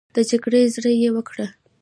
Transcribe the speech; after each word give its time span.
د 0.15 0.17
جګړې 0.29 0.61
زړي 0.75 0.93
یې 1.03 1.09
وکرل 1.15 1.49